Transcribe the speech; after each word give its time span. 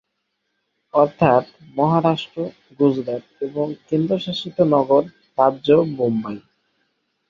অর্থাৎ, 0.93 1.43
মহারাষ্ট্র, 1.75 2.37
গুজরাট 2.79 3.23
এবং 3.41 3.65
কেন্দ্রশাসিত 3.89 4.57
নগর-রাজ্য 4.73 5.67
বোম্বাই। 5.97 6.37